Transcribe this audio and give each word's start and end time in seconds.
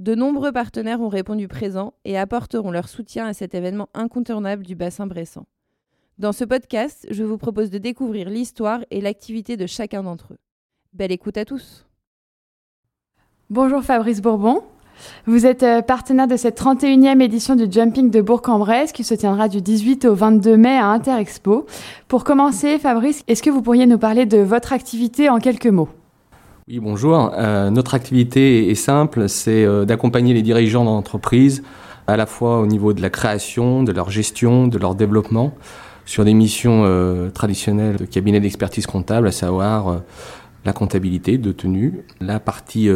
de 0.00 0.14
nombreux 0.14 0.50
partenaires 0.50 1.02
ont 1.02 1.08
répondu 1.08 1.46
présents 1.46 1.92
et 2.06 2.18
apporteront 2.18 2.70
leur 2.70 2.88
soutien 2.88 3.26
à 3.26 3.34
cet 3.34 3.54
événement 3.54 3.90
incontournable 3.92 4.64
du 4.64 4.74
bassin 4.74 5.06
bressant. 5.06 5.44
Dans 6.18 6.32
ce 6.32 6.44
podcast, 6.44 7.06
je 7.10 7.22
vous 7.22 7.36
propose 7.36 7.70
de 7.70 7.76
découvrir 7.76 8.30
l'histoire 8.30 8.80
et 8.90 9.02
l'activité 9.02 9.58
de 9.58 9.66
chacun 9.66 10.02
d'entre 10.02 10.32
eux. 10.32 10.38
Belle 10.94 11.12
écoute 11.12 11.36
à 11.36 11.44
tous. 11.44 11.86
Bonjour 13.50 13.82
Fabrice 13.82 14.22
Bourbon. 14.22 14.62
Vous 15.26 15.44
êtes 15.44 15.62
euh, 15.62 15.82
partenaire 15.82 16.26
de 16.26 16.36
cette 16.36 16.60
31e 16.60 17.20
édition 17.20 17.54
du 17.54 17.70
Jumping 17.70 18.10
de 18.10 18.22
Bourg-en-Bresse 18.22 18.92
qui 18.92 19.04
se 19.04 19.14
tiendra 19.14 19.48
du 19.48 19.60
18 19.60 20.06
au 20.06 20.14
22 20.14 20.56
mai 20.56 20.76
à 20.76 20.86
Interexpo. 20.86 21.66
Pour 22.08 22.24
commencer, 22.24 22.78
Fabrice, 22.78 23.22
est-ce 23.28 23.42
que 23.42 23.50
vous 23.50 23.62
pourriez 23.62 23.86
nous 23.86 23.98
parler 23.98 24.24
de 24.24 24.38
votre 24.38 24.72
activité 24.72 25.28
en 25.28 25.40
quelques 25.40 25.66
mots? 25.66 25.90
Oui, 26.70 26.78
bonjour. 26.78 27.32
Euh, 27.36 27.68
notre 27.70 27.94
activité 27.94 28.70
est 28.70 28.76
simple, 28.76 29.28
c'est 29.28 29.64
euh, 29.64 29.84
d'accompagner 29.84 30.34
les 30.34 30.42
dirigeants 30.42 30.84
d'entreprise 30.84 31.64
à 32.06 32.16
la 32.16 32.26
fois 32.26 32.60
au 32.60 32.66
niveau 32.66 32.92
de 32.92 33.02
la 33.02 33.10
création, 33.10 33.82
de 33.82 33.90
leur 33.90 34.10
gestion, 34.10 34.68
de 34.68 34.78
leur 34.78 34.94
développement, 34.94 35.52
sur 36.06 36.24
des 36.24 36.34
missions 36.34 37.30
traditionnelles 37.32 37.96
de 37.96 38.04
cabinet 38.04 38.40
d'expertise 38.40 38.86
comptable, 38.86 39.28
à 39.28 39.32
savoir 39.32 40.00
la 40.64 40.72
comptabilité 40.72 41.38
de 41.38 41.52
tenue, 41.52 42.02
la 42.20 42.40
partie 42.40 42.88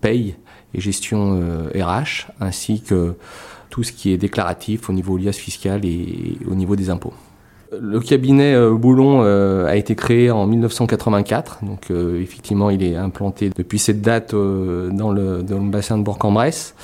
paye 0.00 0.36
et 0.74 0.80
gestion 0.80 1.40
RH, 1.74 1.80
euh, 1.80 2.02
ainsi 2.40 2.80
que 2.80 3.14
tout 3.70 3.82
ce 3.82 3.92
qui 3.92 4.12
est 4.12 4.16
déclaratif 4.16 4.88
au 4.88 4.92
niveau 4.92 5.16
lias 5.16 5.32
fiscal 5.32 5.84
et 5.84 6.36
au 6.48 6.54
niveau 6.54 6.76
des 6.76 6.90
impôts. 6.90 7.14
Le 7.78 8.00
cabinet 8.00 8.54
euh, 8.54 8.74
Boulon 8.74 9.22
euh, 9.22 9.66
a 9.66 9.76
été 9.76 9.94
créé 9.94 10.30
en 10.30 10.46
1984, 10.46 11.64
donc 11.64 11.90
effectivement 11.90 12.70
il 12.70 12.82
est 12.82 12.96
implanté 12.96 13.50
depuis 13.54 13.78
cette 13.78 14.02
date 14.02 14.32
dans 14.32 15.12
le, 15.12 15.42
dans, 15.42 15.58
le, 15.58 15.70
bassin 15.70 15.98
de 15.98 16.02
Bourg-en-Bresse. 16.02 16.74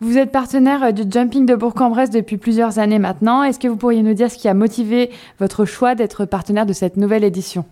Vous 0.00 0.18
êtes 0.18 0.30
partenaire 0.30 0.92
du 0.92 1.04
Jumping 1.08 1.46
de 1.46 1.54
Bourg-en-Bresse 1.54 2.10
depuis 2.10 2.36
plusieurs 2.36 2.78
années 2.78 2.98
maintenant. 2.98 3.42
Est-ce 3.42 3.58
que 3.58 3.68
vous 3.68 3.76
pourriez 3.76 4.02
nous 4.02 4.14
dire 4.14 4.30
ce 4.30 4.36
qui 4.36 4.48
a 4.48 4.54
motivé 4.54 5.10
votre 5.38 5.64
choix 5.64 5.94
d'être 5.94 6.26
partenaire 6.26 6.66
de 6.66 6.74
cette 6.74 6.96
nouvelle 6.96 7.24
édition? 7.24 7.64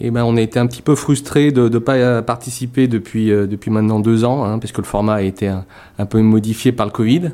Et 0.00 0.10
ben, 0.10 0.24
on 0.24 0.36
a 0.36 0.40
été 0.40 0.58
un 0.58 0.66
petit 0.66 0.82
peu 0.82 0.94
frustré 0.94 1.52
de 1.52 1.68
ne 1.68 1.78
pas 1.78 2.22
participer 2.22 2.86
depuis, 2.86 3.30
euh, 3.30 3.46
depuis 3.46 3.70
maintenant 3.70 4.00
deux 4.00 4.24
ans, 4.24 4.44
hein, 4.44 4.58
puisque 4.58 4.78
le 4.78 4.84
format 4.84 5.14
a 5.14 5.22
été 5.22 5.48
un, 5.48 6.06
peu 6.06 6.20
modifié 6.20 6.72
par 6.72 6.86
le 6.86 6.92
Covid. 6.92 7.30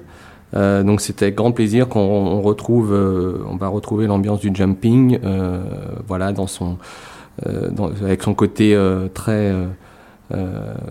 Euh, 0.54 0.82
donc 0.82 1.00
c'était 1.00 1.26
avec 1.26 1.34
grand 1.34 1.52
plaisir 1.52 1.88
qu'on 1.88 2.40
retrouve, 2.40 2.92
euh, 2.92 3.38
on 3.48 3.56
va 3.56 3.68
retrouver 3.68 4.06
l'ambiance 4.06 4.40
du 4.40 4.50
jumping, 4.54 5.18
euh, 5.24 5.62
voilà, 6.06 6.26
avec 6.26 8.22
son 8.22 8.34
côté 8.34 8.78
très 9.14 9.52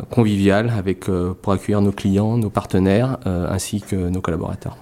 convivial, 0.10 0.72
pour 1.42 1.54
accueillir 1.54 1.82
nos 1.82 1.92
clients, 1.92 2.38
nos 2.38 2.50
partenaires, 2.50 3.18
ainsi 3.26 3.82
que 3.82 3.96
nos 3.96 4.22
collaborateurs. 4.22 4.78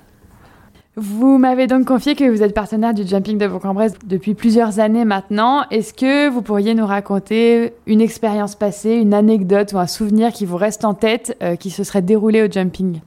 Vous 0.95 1.37
m'avez 1.37 1.67
donc 1.67 1.85
confié 1.85 2.15
que 2.15 2.29
vous 2.29 2.43
êtes 2.43 2.53
partenaire 2.53 2.93
du 2.93 3.07
Jumping 3.07 3.37
de 3.37 3.47
Bourg-en-Bresse 3.47 3.93
depuis 4.05 4.33
plusieurs 4.33 4.79
années 4.79 5.05
maintenant. 5.05 5.63
Est-ce 5.71 5.93
que 5.93 6.27
vous 6.29 6.41
pourriez 6.41 6.73
nous 6.73 6.85
raconter 6.85 7.73
une 7.87 8.01
expérience 8.01 8.55
passée, 8.55 8.95
une 8.95 9.13
anecdote 9.13 9.71
ou 9.71 9.77
un 9.77 9.87
souvenir 9.87 10.33
qui 10.33 10.45
vous 10.45 10.57
reste 10.57 10.83
en 10.83 10.93
tête 10.93 11.37
qui 11.59 11.69
se 11.69 11.85
serait 11.85 12.01
déroulé 12.01 12.43
au 12.43 12.51
Jumping? 12.51 12.99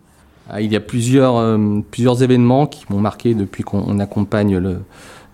Il 0.61 0.71
y 0.71 0.77
a 0.77 0.81
plusieurs, 0.81 1.37
euh, 1.37 1.81
plusieurs 1.91 2.23
événements 2.23 2.67
qui 2.67 2.85
m'ont 2.91 3.01
marqué 3.01 3.35
depuis 3.35 3.63
qu'on 3.63 3.99
accompagne 3.99 4.59
le, 4.59 4.79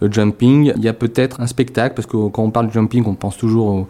Jumping. 0.01 0.73
Il 0.77 0.83
y 0.85 0.89
a 0.89 0.93
peut-être 0.93 1.41
un 1.41 1.49
spectacle, 1.49 1.97
parce 1.97 2.07
que 2.07 2.29
quand 2.29 2.45
on 2.45 2.53
parle 2.53 2.69
de 2.69 2.73
Jumping, 2.73 3.05
on 3.05 3.15
pense 3.15 3.37
toujours 3.37 3.67
au 3.67 3.89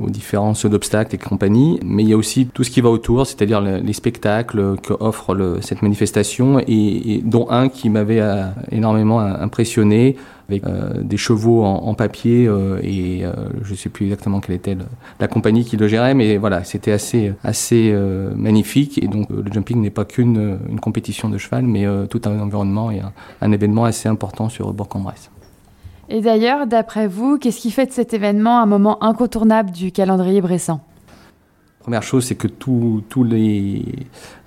aux 0.00 0.10
différents 0.10 0.54
d'obstacles 0.64 1.14
et 1.14 1.18
compagnie, 1.18 1.78
mais 1.84 2.02
il 2.02 2.08
y 2.08 2.12
a 2.12 2.16
aussi 2.16 2.46
tout 2.46 2.64
ce 2.64 2.70
qui 2.70 2.80
va 2.80 2.90
autour, 2.90 3.26
c'est-à-dire 3.26 3.60
les 3.60 3.92
spectacles 3.92 4.76
qu'offre 4.86 5.34
le, 5.34 5.58
cette 5.60 5.82
manifestation, 5.82 6.60
et, 6.66 7.22
dont 7.24 7.48
un 7.50 7.68
qui 7.68 7.90
m'avait 7.90 8.20
euh, 8.20 8.46
énormément 8.70 9.20
impressionné, 9.20 10.16
avec 10.48 10.64
euh, 10.64 11.02
des 11.02 11.16
chevaux 11.16 11.64
en, 11.64 11.94
papier, 11.94 12.46
euh, 12.46 12.78
et 12.82 13.24
je 13.62 13.70
ne 13.70 13.76
sais 13.76 13.88
plus 13.88 14.06
exactement 14.06 14.40
quelle 14.40 14.54
était 14.54 14.76
la 15.18 15.26
compagnie 15.26 15.64
qui 15.64 15.76
le 15.76 15.88
gérait, 15.88 16.14
mais 16.14 16.36
voilà, 16.36 16.62
c'était 16.62 16.92
assez, 16.92 17.32
assez 17.42 17.92
magnifique, 18.36 19.02
et 19.02 19.08
donc 19.08 19.28
le 19.30 19.50
jumping 19.52 19.80
n'est 19.80 19.90
pas 19.90 20.04
qu'une 20.04 20.58
une 20.68 20.80
compétition 20.80 21.28
de 21.28 21.38
cheval, 21.38 21.64
mais 21.64 21.84
tout 22.08 22.20
un 22.26 22.38
environnement 22.38 22.90
et 22.90 23.00
un, 23.00 23.12
un 23.40 23.52
événement 23.52 23.84
assez 23.84 24.08
important 24.08 24.48
sur 24.48 24.72
Bourg-en-Bresse. 24.72 25.30
Et 26.08 26.20
d'ailleurs, 26.20 26.66
d'après 26.66 27.08
vous, 27.08 27.38
qu'est-ce 27.38 27.60
qui 27.60 27.70
fait 27.70 27.86
de 27.86 27.92
cet 27.92 28.14
événement 28.14 28.60
un 28.60 28.66
moment 28.66 29.02
incontournable 29.02 29.70
du 29.70 29.90
calendrier 29.90 30.40
bressant 30.40 30.80
Première 31.80 32.02
chose, 32.02 32.24
c'est 32.24 32.34
que 32.34 32.48
tous 32.48 33.02
les, 33.22 33.84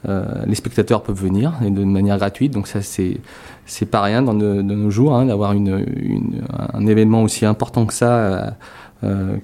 euh, 0.07 0.43
les 0.45 0.55
spectateurs 0.55 1.03
peuvent 1.03 1.21
venir 1.21 1.53
et 1.65 1.69
de 1.69 1.83
manière 1.85 2.17
gratuite. 2.17 2.51
Donc 2.51 2.67
ça, 2.67 2.81
c'est 2.81 3.85
pas 3.85 4.01
rien 4.01 4.21
dans 4.21 4.33
de, 4.33 4.61
nos 4.61 4.89
jours 4.89 5.15
hein, 5.15 5.25
d'avoir 5.25 5.51
un 5.51 6.87
événement 6.87 7.23
aussi 7.23 7.45
important 7.45 7.85
que 7.85 7.93
ça 7.93 8.11
euh, 8.11 8.51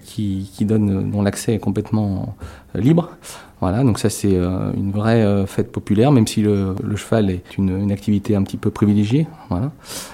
qui, 0.03 0.51
qui 0.53 0.65
donne 0.65 1.11
dont 1.11 1.21
l'accès 1.21 1.53
est 1.53 1.59
complètement 1.59 2.35
libre. 2.73 3.11
Voilà, 3.61 3.83
donc 3.83 3.99
ça 3.99 4.09
c'est 4.09 4.35
euh, 4.35 4.71
une 4.75 4.91
vraie 4.91 5.23
euh, 5.23 5.45
fête 5.45 5.71
populaire, 5.71 6.11
même 6.11 6.27
si 6.27 6.41
le, 6.41 6.75
cheval 6.97 7.29
est 7.29 7.57
une, 7.57 7.69
une, 7.83 7.91
activité 7.91 8.35
un 8.35 8.43
petit 8.43 8.57
peu 8.57 8.69
privilégiée. 8.69 9.27
Voilà. 9.49 9.71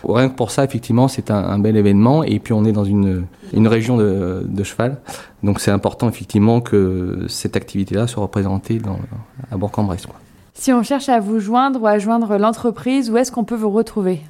Rien 0.07 0.29
que 0.29 0.35
pour 0.35 0.51
ça, 0.51 0.63
effectivement, 0.63 1.07
c'est 1.07 1.31
un, 1.31 1.57
bel 1.57 1.75
événement. 1.75 2.23
Et 2.23 2.39
puis 2.39 2.53
on 2.53 2.63
est 2.65 2.71
dans 2.71 2.83
une, 2.83 3.25
une 3.51 3.67
région 3.67 3.97
de, 3.97 4.43
de 4.47 4.63
cheval, 4.63 4.99
donc 5.41 5.59
c'est 5.59 5.71
important 5.71 6.07
effectivement 6.07 6.61
que 6.61 7.25
cette 7.27 7.57
activité-là 7.57 8.05
soit 8.05 8.21
représentée 8.21 8.77
dans, 8.77 8.99
à 9.51 9.57
Bourg-en-Bresse. 9.57 10.05
Si 10.53 10.71
on 10.71 10.83
cherche 10.83 11.09
à 11.09 11.19
vous 11.19 11.39
joindre 11.39 11.81
ou 11.81 11.87
à 11.87 11.97
joindre 11.97 12.37
l'entreprise, 12.37 13.09
où 13.09 13.17
est-ce 13.17 13.31
qu'on 13.31 13.43
peut 13.43 13.55
vous 13.55 13.71
retrouver? 13.71 14.21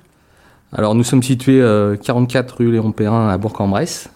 Alors 0.71 0.95
nous 0.95 1.03
sommes 1.03 1.21
situés 1.21 1.61
44 2.01 2.53
euh, 2.53 2.55
rue 2.57 2.71
Léon 2.71 2.93
Perrin 2.93 3.27
à 3.27 3.37
Bourg-en-Bresse. 3.37 4.09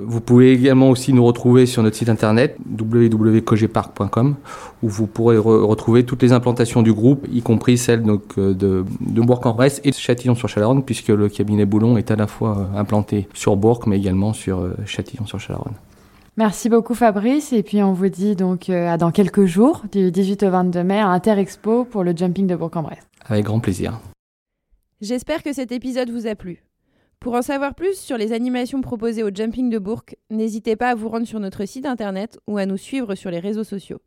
Vous 0.00 0.20
pouvez 0.20 0.52
également 0.52 0.90
aussi 0.90 1.12
nous 1.12 1.24
retrouver 1.24 1.66
sur 1.66 1.82
notre 1.82 1.96
site 1.96 2.08
internet 2.08 2.56
www.cogepark.com 2.70 4.36
où 4.82 4.88
vous 4.88 5.08
pourrez 5.08 5.36
retrouver 5.36 6.04
toutes 6.04 6.22
les 6.22 6.32
implantations 6.32 6.82
du 6.82 6.92
groupe, 6.92 7.26
y 7.32 7.42
compris 7.42 7.76
celles 7.76 8.04
donc, 8.04 8.22
euh, 8.38 8.54
de, 8.54 8.84
de 9.00 9.20
Bourg-en-Bresse 9.20 9.80
et 9.82 9.90
de 9.90 9.96
Châtillon-sur-Chalaronne, 9.96 10.84
puisque 10.84 11.08
le 11.08 11.28
cabinet 11.28 11.64
Boulon 11.64 11.96
est 11.96 12.12
à 12.12 12.16
la 12.16 12.28
fois 12.28 12.58
euh, 12.58 12.78
implanté 12.78 13.28
sur 13.34 13.56
Bourg, 13.56 13.82
mais 13.88 13.98
également 13.98 14.32
sur 14.32 14.60
euh, 14.60 14.76
Châtillon-sur-Chalaronne. 14.86 15.74
Merci 16.36 16.68
beaucoup 16.68 16.94
Fabrice, 16.94 17.52
et 17.52 17.64
puis 17.64 17.82
on 17.82 17.92
vous 17.92 18.08
dit 18.08 18.36
donc 18.36 18.70
à 18.70 18.96
dans 18.96 19.10
quelques 19.10 19.46
jours, 19.46 19.82
du 19.90 20.12
18 20.12 20.44
au 20.44 20.50
22 20.50 20.84
mai, 20.84 21.00
à 21.00 21.08
Interexpo 21.08 21.84
pour 21.84 22.04
le 22.04 22.16
jumping 22.16 22.46
de 22.46 22.54
Bourg-en-Bresse. 22.54 23.08
Avec 23.26 23.46
grand 23.46 23.58
plaisir. 23.58 23.98
J'espère 25.00 25.42
que 25.42 25.52
cet 25.52 25.72
épisode 25.72 26.10
vous 26.10 26.28
a 26.28 26.36
plu. 26.36 26.62
Pour 27.20 27.34
en 27.34 27.42
savoir 27.42 27.74
plus 27.74 27.98
sur 27.98 28.16
les 28.16 28.32
animations 28.32 28.80
proposées 28.80 29.24
au 29.24 29.34
Jumping 29.34 29.70
de 29.70 29.78
Bourg, 29.78 30.04
n'hésitez 30.30 30.76
pas 30.76 30.90
à 30.90 30.94
vous 30.94 31.08
rendre 31.08 31.26
sur 31.26 31.40
notre 31.40 31.64
site 31.64 31.84
internet 31.84 32.38
ou 32.46 32.58
à 32.58 32.66
nous 32.66 32.76
suivre 32.76 33.16
sur 33.16 33.30
les 33.30 33.40
réseaux 33.40 33.64
sociaux. 33.64 34.00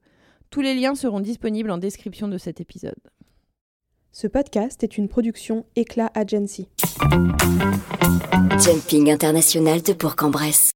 Tous 0.49 0.61
les 0.61 0.75
liens 0.75 0.95
seront 0.95 1.19
disponibles 1.19 1.71
en 1.71 1.77
description 1.77 2.29
de 2.29 2.37
cet 2.37 2.61
épisode. 2.61 2.95
Ce 4.13 4.27
podcast 4.27 4.83
est 4.83 4.97
une 4.97 5.09
production 5.09 5.65
Éclat 5.75 6.09
Agency. 6.13 6.69
Jumping 8.59 9.11
international 9.11 9.81
de 9.81 9.93
Bourg-en-Bresse. 9.93 10.71